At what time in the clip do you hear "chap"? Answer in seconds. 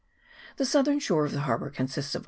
2.19-2.19